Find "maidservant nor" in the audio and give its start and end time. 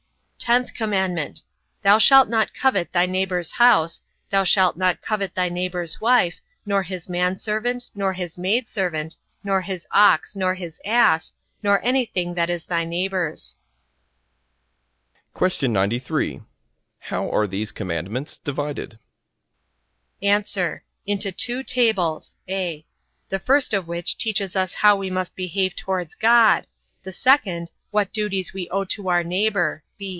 8.39-9.61